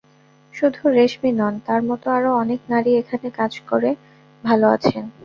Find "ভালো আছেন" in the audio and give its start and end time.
4.43-5.03